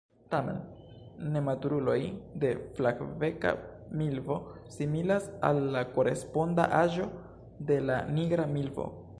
Tamen 0.33 0.55
nematuruloj 1.33 1.97
de 2.43 2.49
Flavbeka 2.79 3.51
milvo 4.01 4.39
similas 4.79 5.31
al 5.51 5.63
la 5.77 5.85
koresponda 5.99 6.69
aĝo 6.83 7.09
de 7.71 7.83
la 7.91 8.03
Nigra 8.19 8.51
milvo. 8.59 8.93